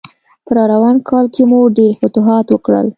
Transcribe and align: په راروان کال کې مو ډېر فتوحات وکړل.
په 0.45 0.51
راروان 0.57 0.95
کال 1.09 1.25
کې 1.33 1.43
مو 1.49 1.59
ډېر 1.77 1.91
فتوحات 2.01 2.45
وکړل. 2.49 2.87